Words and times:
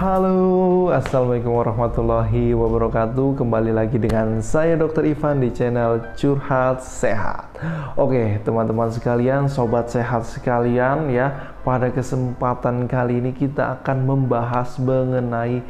Halo, 0.00 0.88
Assalamualaikum 0.96 1.60
warahmatullahi 1.60 2.56
wabarakatuh. 2.56 3.36
Kembali 3.36 3.68
lagi 3.68 4.00
dengan 4.00 4.40
saya 4.40 4.72
Dr. 4.72 5.04
Ivan 5.04 5.44
di 5.44 5.52
channel 5.52 6.16
Curhat 6.16 6.80
Sehat. 6.80 7.52
Oke, 8.00 8.40
teman-teman 8.40 8.88
sekalian, 8.88 9.44
sobat 9.52 9.92
sehat 9.92 10.24
sekalian 10.24 11.12
ya. 11.12 11.52
Pada 11.60 11.92
kesempatan 11.92 12.88
kali 12.88 13.20
ini 13.20 13.36
kita 13.36 13.76
akan 13.76 14.08
membahas 14.08 14.80
mengenai 14.80 15.60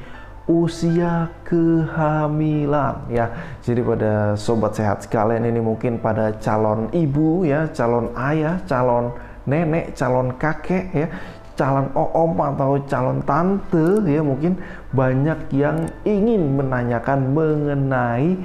usia 0.47 1.35
kehamilan 1.43 3.11
ya. 3.11 3.35
Jadi 3.67 3.83
pada 3.83 4.39
sobat 4.39 4.79
sehat 4.79 5.11
sekalian 5.11 5.43
ini 5.43 5.59
mungkin 5.59 5.99
pada 5.99 6.39
calon 6.39 6.87
ibu 6.95 7.43
ya 7.43 7.67
Calon 7.75 8.15
ayah, 8.15 8.63
calon 8.63 9.11
nenek, 9.43 9.99
calon 9.99 10.39
kakek 10.39 10.87
ya 10.95 11.11
calon 11.61 11.93
om 11.93 12.33
atau 12.41 12.81
calon 12.89 13.21
tante 13.29 14.01
ya 14.09 14.25
mungkin 14.25 14.57
banyak 14.97 15.53
yang 15.53 15.93
ingin 16.09 16.57
menanyakan 16.57 17.37
mengenai 17.37 18.41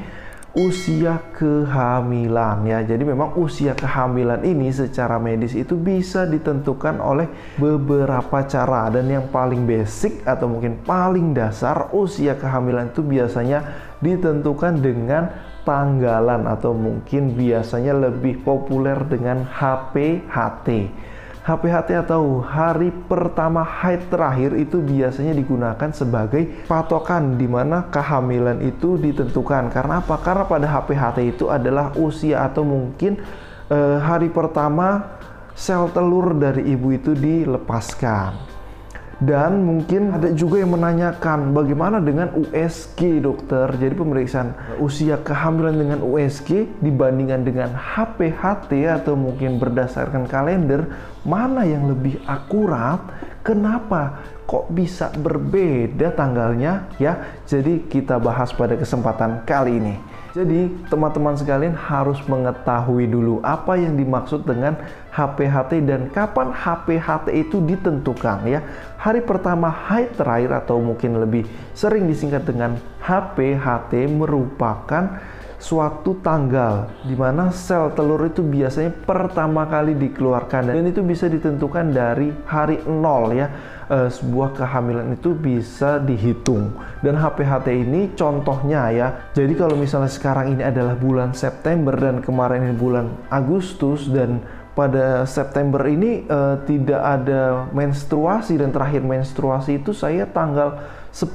usia 0.55 1.19
kehamilan 1.35 2.63
ya. 2.63 2.79
Jadi 2.83 3.03
memang 3.03 3.35
usia 3.35 3.75
kehamilan 3.75 4.39
ini 4.43 4.71
secara 4.71 5.19
medis 5.19 5.51
itu 5.51 5.75
bisa 5.75 6.23
ditentukan 6.23 6.99
oleh 7.03 7.27
beberapa 7.59 8.43
cara 8.47 8.87
dan 8.87 9.07
yang 9.11 9.27
paling 9.31 9.67
basic 9.67 10.23
atau 10.23 10.47
mungkin 10.47 10.79
paling 10.83 11.35
dasar 11.35 11.91
usia 11.91 12.39
kehamilan 12.39 12.91
itu 12.91 13.03
biasanya 13.03 13.63
ditentukan 13.99 14.79
dengan 14.79 15.27
tanggalan 15.67 16.47
atau 16.47 16.71
mungkin 16.71 17.35
biasanya 17.35 17.91
lebih 18.11 18.43
populer 18.47 18.95
dengan 19.07 19.43
HPHT. 19.43 20.67
HPHT 21.45 21.93
atau 21.93 22.41
hari 22.41 22.89
pertama 23.05 23.61
haid 23.61 24.09
terakhir 24.09 24.57
itu 24.57 24.81
biasanya 24.81 25.37
digunakan 25.37 25.93
sebagai 25.93 26.65
patokan 26.65 27.37
di 27.37 27.45
mana 27.45 27.85
kehamilan 27.93 28.65
itu 28.65 28.97
ditentukan. 28.97 29.69
Karena 29.69 30.01
apa? 30.01 30.17
Karena 30.25 30.49
pada 30.49 30.65
HPHT 30.65 31.37
itu 31.37 31.45
adalah 31.53 31.93
usia 32.01 32.41
atau 32.49 32.65
mungkin 32.65 33.21
e, 33.69 33.77
hari 34.01 34.33
pertama 34.33 35.05
sel 35.53 35.85
telur 35.93 36.33
dari 36.33 36.65
ibu 36.65 36.89
itu 36.89 37.13
dilepaskan. 37.13 38.54
Dan 39.15 39.63
mungkin 39.63 40.11
ada 40.11 40.27
juga 40.35 40.59
yang 40.59 40.75
menanyakan 40.75 41.55
bagaimana 41.55 42.03
dengan 42.03 42.35
USG 42.35 43.23
dokter. 43.23 43.71
Jadi 43.79 43.95
pemeriksaan 43.95 44.51
usia 44.83 45.15
kehamilan 45.23 45.75
dengan 45.79 45.99
USG 46.03 46.67
dibandingkan 46.83 47.47
dengan 47.47 47.71
HPHT 47.71 48.91
atau 48.91 49.15
mungkin 49.15 49.55
berdasarkan 49.55 50.27
kalender 50.27 50.83
mana 51.23 51.63
yang 51.63 51.87
lebih 51.87 52.19
akurat? 52.27 52.99
Kenapa 53.45 54.25
kok 54.49 54.67
bisa 54.73 55.13
berbeda 55.15 56.11
tanggalnya 56.11 56.91
ya? 56.99 57.39
Jadi 57.47 57.87
kita 57.87 58.19
bahas 58.19 58.51
pada 58.51 58.75
kesempatan 58.75 59.47
kali 59.47 59.79
ini. 59.79 59.95
Jadi 60.35 60.67
teman-teman 60.91 61.31
sekalian 61.39 61.71
harus 61.71 62.19
mengetahui 62.27 63.07
dulu 63.07 63.39
apa 63.39 63.79
yang 63.79 63.95
dimaksud 63.95 64.43
dengan 64.43 64.75
HPHT 65.15 65.87
dan 65.87 66.11
kapan 66.11 66.51
HPHT 66.51 67.31
itu 67.31 67.63
ditentukan 67.63 68.43
ya. 68.43 68.59
Hari 68.99 69.23
pertama 69.23 69.71
haid 69.71 70.11
terakhir 70.19 70.51
atau 70.51 70.83
mungkin 70.83 71.23
lebih 71.23 71.47
sering 71.71 72.03
disingkat 72.11 72.43
dengan 72.43 72.75
HPHT 72.99 74.11
merupakan 74.11 75.23
suatu 75.65 76.21
tanggal 76.21 76.85
di 77.01 77.17
mana 77.17 77.49
sel 77.49 77.89
telur 77.97 78.21
itu 78.29 78.45
biasanya 78.45 78.93
pertama 79.01 79.65
kali 79.65 79.97
dikeluarkan 79.97 80.69
dan 80.69 80.85
itu 80.85 81.01
bisa 81.01 81.25
ditentukan 81.25 81.89
dari 81.89 82.29
hari 82.45 82.85
nol 82.85 83.33
ya. 83.33 83.49
Uh, 83.85 84.09
sebuah 84.09 84.57
kehamilan 84.57 85.13
itu 85.13 85.37
bisa 85.37 86.01
dihitung. 86.01 86.73
Dan 87.05 87.21
HPHT 87.21 87.69
ini 87.85 88.17
contohnya 88.17 88.89
ya. 88.89 89.29
Jadi 89.37 89.53
kalau 89.53 89.77
misalnya 89.77 90.09
sekarang 90.09 90.57
ini 90.57 90.65
adalah 90.65 90.97
bulan 90.97 91.37
September 91.37 91.93
dan 91.93 92.17
kemarin 92.17 92.65
ini 92.65 92.73
bulan 92.73 93.13
Agustus 93.29 94.09
dan 94.09 94.41
pada 94.73 95.23
September 95.29 95.85
ini 95.85 96.25
uh, 96.25 96.59
tidak 96.65 96.97
ada 96.97 97.69
menstruasi 97.77 98.57
dan 98.57 98.73
terakhir 98.73 99.05
menstruasi 99.05 99.79
itu 99.85 99.93
saya 99.93 100.25
tanggal 100.25 100.81
10 101.15 101.31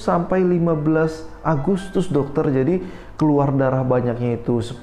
sampai 0.00 0.40
15 0.40 1.44
Agustus 1.44 2.08
dokter. 2.08 2.48
Jadi 2.48 2.80
keluar 3.18 3.50
darah 3.50 3.82
banyaknya 3.82 4.38
itu 4.38 4.62
10 4.62 4.78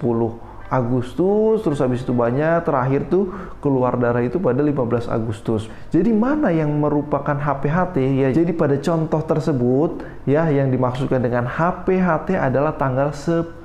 Agustus 0.65 1.61
terus 1.61 1.77
habis 1.77 2.01
itu 2.01 2.09
banyak 2.09 2.65
terakhir 2.65 3.05
tuh 3.05 3.29
keluar 3.61 3.95
darah 4.01 4.25
itu 4.25 4.41
pada 4.41 4.65
15 4.65 5.05
Agustus. 5.05 5.69
Jadi 5.93 6.09
mana 6.09 6.49
yang 6.49 6.73
merupakan 6.73 7.37
HPHT 7.37 7.97
ya? 8.01 8.29
Jadi 8.33 8.51
pada 8.51 8.73
contoh 8.81 9.21
tersebut 9.21 10.01
ya 10.25 10.49
yang 10.49 10.73
dimaksudkan 10.73 11.21
dengan 11.21 11.45
HPHT 11.45 12.33
adalah 12.33 12.73
tanggal 12.75 13.13
10 13.13 13.61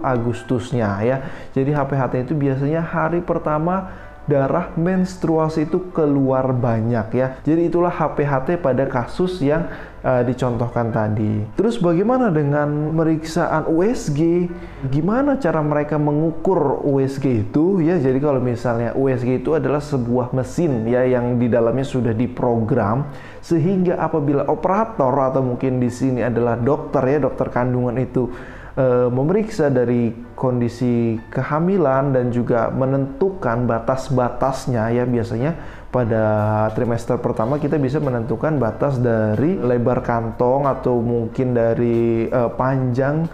Agustusnya 0.00 0.88
ya. 1.04 1.16
Jadi 1.52 1.70
HPHT 1.70 2.14
itu 2.24 2.32
biasanya 2.32 2.80
hari 2.80 3.20
pertama 3.20 3.92
darah 4.26 4.70
menstruasi 4.78 5.66
itu 5.66 5.90
keluar 5.90 6.54
banyak 6.54 7.06
ya. 7.14 7.26
Jadi 7.42 7.66
itulah 7.66 7.90
HPHT 7.90 8.62
pada 8.62 8.86
kasus 8.86 9.42
yang 9.42 9.66
uh, 10.06 10.22
dicontohkan 10.22 10.94
tadi. 10.94 11.46
Terus 11.58 11.78
bagaimana 11.82 12.30
dengan 12.30 12.94
pemeriksaan 12.94 13.66
USG? 13.66 14.46
Gimana 14.90 15.38
cara 15.42 15.58
mereka 15.62 15.98
mengukur 15.98 16.82
USG 16.86 17.50
itu 17.50 17.82
ya? 17.82 17.98
Jadi 17.98 18.18
kalau 18.22 18.38
misalnya 18.38 18.94
USG 18.94 19.42
itu 19.42 19.58
adalah 19.58 19.82
sebuah 19.82 20.30
mesin 20.30 20.86
ya 20.86 21.02
yang 21.02 21.38
di 21.38 21.50
dalamnya 21.50 21.86
sudah 21.86 22.14
diprogram 22.14 23.10
sehingga 23.42 23.98
apabila 23.98 24.46
operator 24.46 25.10
atau 25.10 25.42
mungkin 25.42 25.82
di 25.82 25.90
sini 25.90 26.22
adalah 26.22 26.54
dokter 26.54 27.02
ya, 27.10 27.18
dokter 27.18 27.50
kandungan 27.50 27.98
itu 27.98 28.30
e, 28.76 28.86
memeriksa 29.08 29.68
dari 29.68 30.12
kondisi 30.36 31.18
kehamilan 31.30 32.12
dan 32.12 32.32
juga 32.32 32.68
menentukan 32.72 33.64
batas-batasnya 33.68 34.92
ya. 34.92 35.04
Biasanya 35.04 35.52
pada 35.92 36.24
trimester 36.72 37.20
pertama 37.20 37.60
kita 37.60 37.76
bisa 37.76 38.00
menentukan 38.00 38.56
batas 38.56 38.96
dari 38.96 39.60
lebar 39.60 40.00
kantong 40.00 40.68
atau 40.68 41.00
mungkin 41.00 41.52
dari 41.52 42.26
e, 42.26 42.40
panjang 42.56 43.28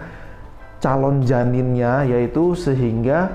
calon 0.78 1.26
janinnya 1.26 2.06
yaitu 2.06 2.54
sehingga 2.54 3.34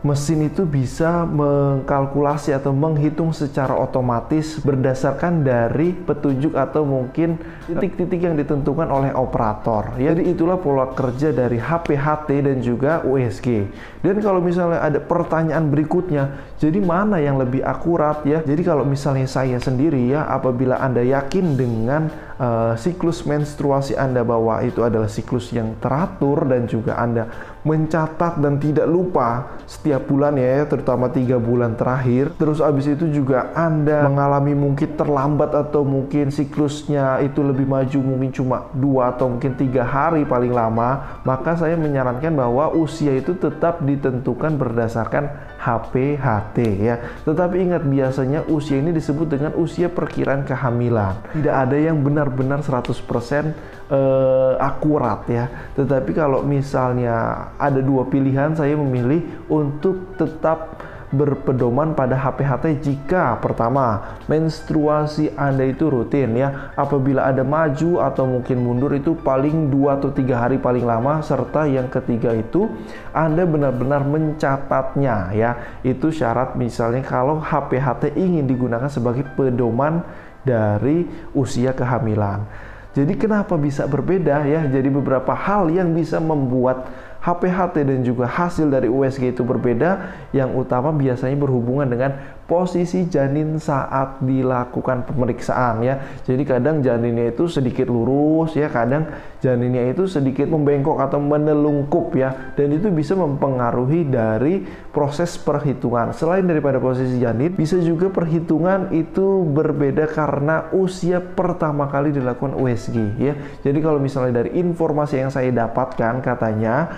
mesin 0.00 0.48
itu 0.48 0.64
bisa 0.64 1.28
mengkalkulasi 1.28 2.56
atau 2.56 2.72
menghitung 2.72 3.36
secara 3.36 3.76
otomatis 3.76 4.56
berdasarkan 4.64 5.44
dari 5.44 5.92
petunjuk 5.92 6.56
atau 6.56 6.88
mungkin 6.88 7.36
titik-titik 7.68 8.24
yang 8.24 8.36
ditentukan 8.36 8.88
oleh 8.88 9.12
operator. 9.12 9.92
Ya, 10.00 10.16
jadi 10.16 10.32
itulah 10.32 10.56
pola 10.56 10.88
kerja 10.96 11.36
dari 11.36 11.60
HPHT 11.60 12.28
dan 12.48 12.58
juga 12.64 13.04
USG. 13.04 13.68
Dan 14.00 14.24
kalau 14.24 14.40
misalnya 14.40 14.80
ada 14.80 15.00
pertanyaan 15.04 15.68
berikutnya, 15.68 16.56
jadi 16.56 16.80
mana 16.80 17.20
yang 17.20 17.36
lebih 17.36 17.60
akurat 17.60 18.24
ya? 18.24 18.40
Jadi 18.40 18.64
kalau 18.64 18.88
misalnya 18.88 19.28
saya 19.28 19.60
sendiri 19.60 20.00
ya, 20.08 20.24
apabila 20.24 20.80
Anda 20.80 21.04
yakin 21.04 21.60
dengan 21.60 22.08
uh, 22.40 22.74
siklus 22.80 23.22
menstruasi 23.28 23.94
Anda 23.94 24.24
bahwa 24.24 24.64
itu 24.64 24.80
adalah 24.80 25.06
siklus 25.06 25.52
yang 25.52 25.76
teratur 25.78 26.48
dan 26.48 26.64
juga 26.64 26.96
Anda 26.96 27.28
mencatat 27.60 28.40
dan 28.40 28.56
tidak 28.56 28.88
lupa 28.88 29.60
setiap 29.68 30.08
bulan 30.08 30.40
ya 30.40 30.64
terutama 30.64 31.12
tiga 31.12 31.36
bulan 31.36 31.76
terakhir. 31.76 32.32
Terus 32.40 32.64
abis 32.64 32.96
itu 32.96 33.12
juga 33.12 33.52
anda 33.52 34.08
mengalami 34.08 34.56
mungkin 34.56 34.96
terlambat 34.96 35.52
atau 35.52 35.84
mungkin 35.84 36.32
siklusnya 36.32 37.20
itu 37.20 37.44
lebih 37.44 37.68
maju 37.68 37.98
mungkin 38.00 38.30
cuma 38.32 38.72
dua 38.72 39.12
atau 39.12 39.28
mungkin 39.28 39.52
tiga 39.60 39.84
hari 39.84 40.24
paling 40.24 40.54
lama 40.54 41.20
maka 41.26 41.58
saya 41.58 41.76
menyarankan 41.76 42.32
bahwa 42.32 42.72
usia 42.72 43.12
itu 43.12 43.36
tetap 43.36 43.84
ditentukan 43.84 44.56
berdasarkan 44.56 45.49
HPHT 45.60 46.58
ya 46.80 46.96
tetapi 47.28 47.68
ingat 47.68 47.84
biasanya 47.84 48.48
usia 48.48 48.80
ini 48.80 48.96
disebut 48.96 49.28
dengan 49.28 49.52
usia 49.60 49.92
perkiraan 49.92 50.48
kehamilan 50.48 51.20
tidak 51.36 51.54
ada 51.68 51.76
yang 51.76 52.00
benar-benar 52.00 52.64
100% 52.64 53.80
uh, 53.90 54.54
akurat 54.56 55.26
ya. 55.26 55.44
Tetapi 55.74 56.14
kalau 56.14 56.46
misalnya 56.46 57.50
ada 57.58 57.82
dua 57.82 58.06
pilihan, 58.06 58.54
saya 58.54 58.78
memilih 58.78 59.26
untuk 59.50 60.14
tetap 60.16 60.78
berpedoman 61.10 61.98
pada 61.98 62.14
HPHT 62.14 62.86
jika 62.86 63.34
pertama 63.42 64.18
menstruasi 64.30 65.34
Anda 65.34 65.66
itu 65.66 65.90
rutin 65.90 66.38
ya. 66.38 66.70
Apabila 66.78 67.26
ada 67.26 67.42
maju 67.42 67.98
atau 67.98 68.24
mungkin 68.30 68.62
mundur 68.62 68.94
itu 68.94 69.18
paling 69.18 69.68
dua 69.68 69.98
atau 69.98 70.14
tiga 70.14 70.38
hari 70.38 70.62
paling 70.62 70.86
lama 70.86 71.18
serta 71.20 71.66
yang 71.66 71.90
ketiga 71.90 72.30
itu 72.34 72.70
Anda 73.10 73.42
benar-benar 73.42 74.06
mencatatnya 74.06 75.34
ya. 75.34 75.50
Itu 75.82 76.14
syarat 76.14 76.54
misalnya 76.54 77.02
kalau 77.02 77.42
HPHT 77.42 78.14
ingin 78.14 78.46
digunakan 78.46 78.86
sebagai 78.86 79.26
pedoman 79.34 80.06
dari 80.46 81.04
usia 81.34 81.74
kehamilan. 81.74 82.70
Jadi 82.90 83.14
kenapa 83.14 83.54
bisa 83.54 83.86
berbeda 83.86 84.42
ya? 84.50 84.66
Jadi 84.66 84.90
beberapa 84.90 85.30
hal 85.30 85.70
yang 85.70 85.94
bisa 85.94 86.18
membuat 86.18 86.90
HPHT 87.20 87.84
dan 87.84 88.00
juga 88.00 88.24
hasil 88.24 88.72
dari 88.72 88.88
USG 88.88 89.36
itu 89.36 89.44
berbeda. 89.44 90.16
Yang 90.32 90.66
utama 90.66 90.88
biasanya 90.90 91.36
berhubungan 91.36 91.84
dengan 91.84 92.16
posisi 92.50 93.06
janin 93.06 93.62
saat 93.62 94.18
dilakukan 94.18 95.06
pemeriksaan 95.06 95.86
ya. 95.86 96.02
Jadi 96.26 96.42
kadang 96.42 96.82
janinnya 96.82 97.30
itu 97.30 97.46
sedikit 97.46 97.86
lurus 97.86 98.58
ya, 98.58 98.66
kadang 98.66 99.06
janinnya 99.38 99.94
itu 99.94 100.10
sedikit 100.10 100.50
membengkok 100.50 100.98
atau 100.98 101.22
menelungkup 101.22 102.10
ya. 102.18 102.34
Dan 102.58 102.74
itu 102.74 102.90
bisa 102.90 103.14
mempengaruhi 103.14 104.10
dari 104.10 104.66
proses 104.90 105.38
perhitungan. 105.38 106.10
Selain 106.10 106.42
daripada 106.42 106.82
posisi 106.82 107.22
janin, 107.22 107.54
bisa 107.54 107.78
juga 107.78 108.10
perhitungan 108.10 108.90
itu 108.90 109.46
berbeda 109.46 110.10
karena 110.10 110.66
usia 110.74 111.22
pertama 111.22 111.86
kali 111.86 112.10
dilakukan 112.10 112.58
USG 112.58 113.14
ya. 113.22 113.38
Jadi 113.62 113.78
kalau 113.78 114.02
misalnya 114.02 114.42
dari 114.42 114.58
informasi 114.58 115.22
yang 115.22 115.30
saya 115.30 115.54
dapatkan 115.54 116.18
katanya 116.18 116.90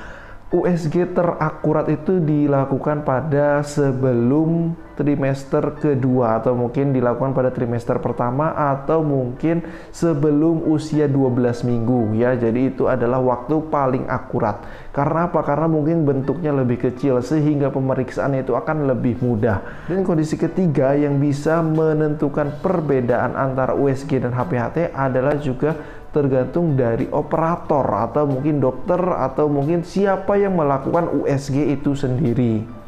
USG 0.53 1.17
terakurat 1.17 1.89
itu 1.89 2.21
dilakukan 2.21 3.09
pada 3.09 3.65
sebelum 3.65 4.77
trimester 4.95 5.77
kedua 5.81 6.41
atau 6.41 6.53
mungkin 6.53 6.93
dilakukan 6.93 7.33
pada 7.33 7.51
trimester 7.51 7.97
pertama 7.99 8.53
atau 8.53 9.01
mungkin 9.01 9.65
sebelum 9.91 10.69
usia 10.69 11.09
12 11.09 11.65
minggu 11.65 12.17
ya. 12.17 12.37
Jadi 12.37 12.75
itu 12.75 12.87
adalah 12.89 13.21
waktu 13.21 13.59
paling 13.73 14.07
akurat. 14.09 14.63
Karena 14.93 15.29
apa? 15.29 15.41
Karena 15.41 15.67
mungkin 15.69 16.05
bentuknya 16.05 16.53
lebih 16.53 16.85
kecil 16.85 17.25
sehingga 17.25 17.73
pemeriksaan 17.73 18.37
itu 18.37 18.53
akan 18.53 18.89
lebih 18.89 19.21
mudah. 19.25 19.89
Dan 19.89 20.05
kondisi 20.05 20.37
ketiga 20.37 20.93
yang 20.93 21.17
bisa 21.17 21.65
menentukan 21.65 22.61
perbedaan 22.61 23.33
antara 23.33 23.73
USG 23.73 24.21
dan 24.21 24.37
HPHT 24.37 24.93
adalah 24.93 25.41
juga 25.41 25.75
tergantung 26.13 26.77
dari 26.77 27.09
operator 27.09 27.89
atau 27.89 28.29
mungkin 28.29 28.61
dokter 28.61 29.01
atau 29.01 29.49
mungkin 29.49 29.81
siapa 29.81 30.37
yang 30.37 30.61
melakukan 30.61 31.09
USG 31.25 31.73
itu 31.73 31.97
sendiri. 31.97 32.82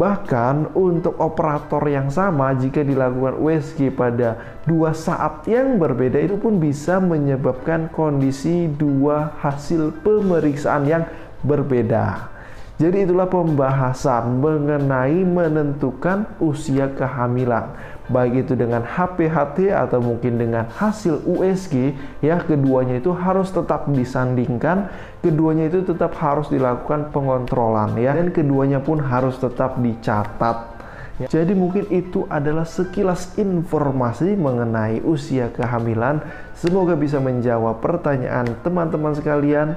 Bahkan 0.00 0.72
untuk 0.72 1.20
operator 1.20 1.84
yang 1.84 2.08
sama 2.08 2.56
jika 2.56 2.80
dilakukan 2.80 3.36
USG 3.36 3.92
pada 3.92 4.40
dua 4.64 4.96
saat 4.96 5.44
yang 5.44 5.76
berbeda 5.76 6.16
itu 6.16 6.40
pun 6.40 6.56
bisa 6.56 6.96
menyebabkan 7.04 7.92
kondisi 7.92 8.64
dua 8.80 9.36
hasil 9.44 9.92
pemeriksaan 10.00 10.88
yang 10.88 11.04
berbeda. 11.44 12.32
Jadi 12.80 13.04
itulah 13.04 13.28
pembahasan 13.28 14.40
mengenai 14.40 15.20
menentukan 15.20 16.24
usia 16.40 16.88
kehamilan. 16.88 17.76
Baik 18.08 18.48
itu 18.48 18.56
dengan 18.56 18.80
HPHT 18.80 19.68
atau 19.68 20.00
mungkin 20.00 20.40
dengan 20.40 20.64
hasil 20.64 21.20
USG 21.28 21.92
ya 22.24 22.40
keduanya 22.40 22.96
itu 22.96 23.12
harus 23.12 23.52
tetap 23.52 23.84
disandingkan. 23.84 24.88
Keduanya 25.20 25.68
itu 25.68 25.84
tetap 25.84 26.16
harus 26.24 26.48
dilakukan 26.48 27.12
pengontrolan 27.12 28.00
ya. 28.00 28.16
Dan 28.16 28.32
keduanya 28.32 28.80
pun 28.80 28.96
harus 28.96 29.36
tetap 29.36 29.76
dicatat. 29.76 30.80
Jadi 31.28 31.52
mungkin 31.52 31.84
itu 31.92 32.24
adalah 32.32 32.64
sekilas 32.64 33.36
informasi 33.36 34.40
mengenai 34.40 35.04
usia 35.04 35.52
kehamilan. 35.52 36.24
Semoga 36.56 36.96
bisa 36.96 37.20
menjawab 37.20 37.84
pertanyaan 37.84 38.56
teman-teman 38.64 39.12
sekalian 39.12 39.76